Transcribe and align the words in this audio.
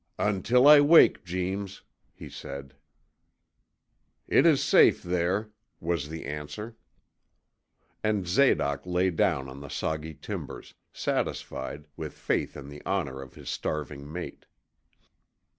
'Until 0.17 0.67
I 0.67 0.81
wake, 0.81 1.23
Jeems!' 1.23 1.83
he 2.11 2.27
said. 2.27 2.73
'It 4.27 4.47
is 4.47 4.63
safe 4.63 5.03
there,' 5.03 5.51
was 5.79 6.09
the 6.09 6.25
answer. 6.25 6.75
And 8.03 8.25
Zadoc 8.25 8.87
lay 8.87 9.11
down 9.11 9.47
on 9.47 9.59
the 9.59 9.69
soggy 9.69 10.15
timbers, 10.15 10.73
satisfied, 10.91 11.85
with 11.95 12.13
faith 12.13 12.57
in 12.57 12.67
the 12.67 12.81
honor 12.83 13.21
of 13.21 13.35
his 13.35 13.51
starving 13.51 14.11
mate. 14.11 14.47